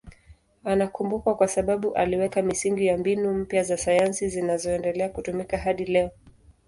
[0.63, 6.09] Anakumbukwa kwa sababu aliweka misingi ya mbinu mpya za sayansi zinazoendelea kutumika hadi leo.